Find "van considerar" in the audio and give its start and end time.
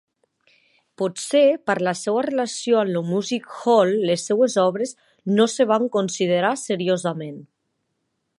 5.75-6.57